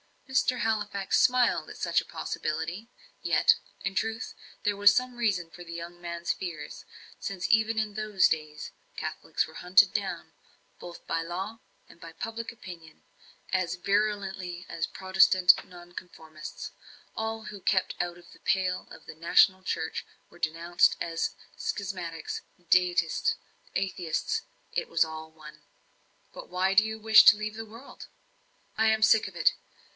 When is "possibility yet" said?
2.05-3.55